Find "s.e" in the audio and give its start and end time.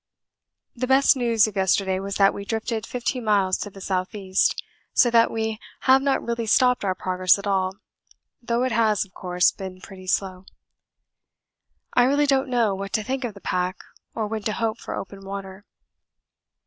3.87-4.33